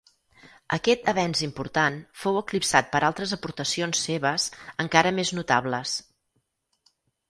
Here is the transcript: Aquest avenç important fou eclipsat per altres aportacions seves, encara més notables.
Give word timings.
Aquest 0.77 1.11
avenç 1.13 1.43
important 1.47 1.99
fou 2.23 2.41
eclipsat 2.43 2.91
per 2.97 3.03
altres 3.11 3.37
aportacions 3.39 4.03
seves, 4.09 4.51
encara 4.89 5.17
més 5.23 5.37
notables. 5.41 5.99